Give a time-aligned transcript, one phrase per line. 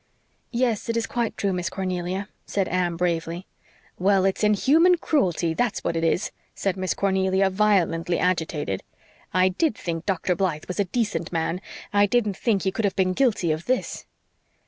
[0.49, 3.45] "Yes, it is quite true, Miss Cornelia," said Anne bravely.
[3.99, 8.81] "Well, it's inhuman cruelty, that's what it is," said Miss Cornelia, violently agitated.
[9.31, 10.35] "I did think Dr.
[10.35, 11.61] Blythe was a decent man.
[11.93, 14.07] I didn't think he could have been guilty of this."